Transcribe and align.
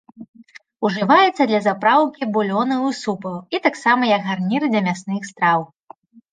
Ужываецца 0.87 1.43
для 1.51 1.59
запраўкі 1.67 2.23
булёнаў 2.39 2.81
і 2.89 2.91
супаў, 3.03 3.37
і 3.57 3.63
таксама 3.69 4.03
як 4.15 4.21
гарнір 4.33 4.69
да 4.75 4.85
мясных 4.91 5.33
страў. 5.33 5.61